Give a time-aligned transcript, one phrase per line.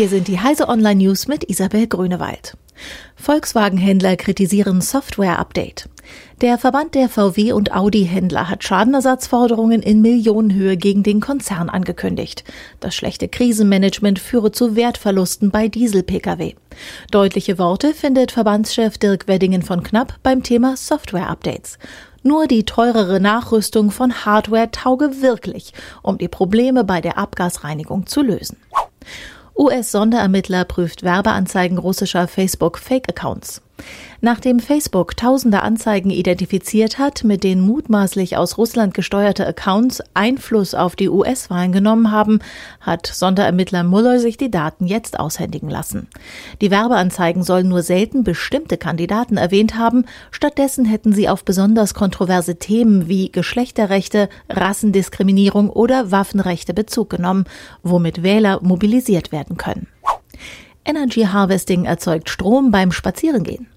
[0.00, 2.56] Hier sind die Heise Online News mit Isabel Grünewald.
[3.16, 5.90] Volkswagen-Händler kritisieren Software-Update.
[6.40, 12.44] Der Verband der VW- und Audi-Händler hat Schadenersatzforderungen in Millionenhöhe gegen den Konzern angekündigt.
[12.80, 16.54] Das schlechte Krisenmanagement führe zu Wertverlusten bei Diesel-Pkw.
[17.10, 21.78] Deutliche Worte findet Verbandschef Dirk Weddingen von Knapp beim Thema Software-Updates.
[22.22, 28.22] Nur die teurere Nachrüstung von Hardware tauge wirklich, um die Probleme bei der Abgasreinigung zu
[28.22, 28.56] lösen.
[29.60, 33.60] US-Sonderermittler prüft Werbeanzeigen russischer Facebook-Fake-Accounts.
[34.20, 40.94] Nachdem Facebook tausende Anzeigen identifiziert hat, mit denen mutmaßlich aus Russland gesteuerte Accounts Einfluss auf
[40.94, 42.40] die US-Wahlen genommen haben,
[42.80, 46.08] hat Sonderermittler Mueller sich die Daten jetzt aushändigen lassen.
[46.60, 52.56] Die Werbeanzeigen sollen nur selten bestimmte Kandidaten erwähnt haben, stattdessen hätten sie auf besonders kontroverse
[52.56, 57.44] Themen wie Geschlechterrechte, Rassendiskriminierung oder Waffenrechte Bezug genommen,
[57.82, 59.86] womit Wähler mobilisiert werden können.
[60.90, 63.68] Energy Harvesting erzeugt Strom beim Spazierengehen.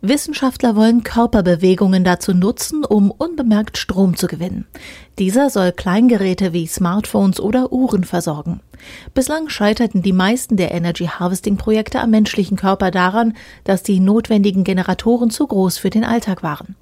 [0.00, 4.66] Wissenschaftler wollen Körperbewegungen dazu nutzen, um unbemerkt Strom zu gewinnen.
[5.20, 8.58] Dieser soll Kleingeräte wie Smartphones oder Uhren versorgen.
[9.14, 14.64] Bislang scheiterten die meisten der Energy Harvesting Projekte am menschlichen Körper daran, dass die notwendigen
[14.64, 16.74] Generatoren zu groß für den Alltag waren.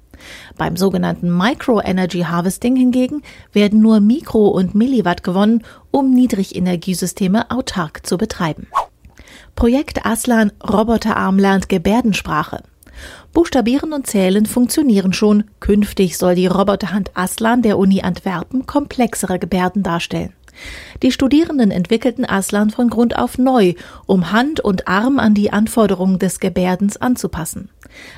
[0.57, 3.21] Beim sogenannten Micro Energy Harvesting hingegen
[3.53, 5.61] werden nur Mikro- und Milliwatt gewonnen,
[5.91, 8.65] um Niedrigenergiesysteme autark zu betreiben.
[9.55, 12.63] Projekt Aslan Roboterarm lernt Gebärdensprache.
[13.33, 15.43] Buchstabieren und Zählen funktionieren schon.
[15.59, 20.33] Künftig soll die Roboterhand Aslan der Uni Antwerpen komplexere Gebärden darstellen.
[21.03, 23.75] Die Studierenden entwickelten Aslan von Grund auf neu,
[24.07, 27.69] um Hand und Arm an die Anforderungen des Gebärdens anzupassen.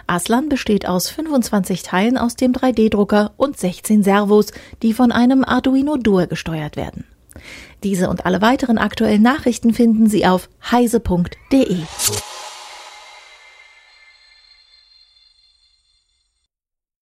[0.07, 4.47] Aslan besteht aus 25 Teilen aus dem 3D-Drucker und 16 Servos,
[4.81, 7.05] die von einem Arduino Dur gesteuert werden.
[7.83, 11.77] Diese und alle weiteren aktuellen Nachrichten finden Sie auf heise.de.